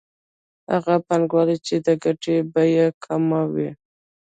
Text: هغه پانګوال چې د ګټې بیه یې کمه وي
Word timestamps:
هغه 0.71 0.95
پانګوال 1.07 1.49
چې 1.67 1.75
د 1.85 1.87
ګټې 2.03 2.35
بیه 2.53 2.65
یې 2.75 2.85
کمه 3.03 3.41
وي 3.53 3.69